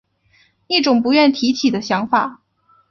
[0.65, 2.41] 一种不愿提起的想法